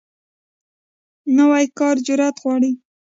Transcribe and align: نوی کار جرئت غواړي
نوی 1.37 1.65
کار 1.77 1.95
جرئت 2.05 2.35
غواړي 2.43 2.71